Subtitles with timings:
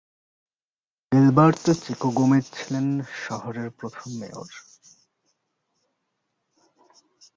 [1.11, 2.85] Gilberto Chico Gomez ছিলেন
[3.21, 4.49] শহরের প্রথম মেয়র।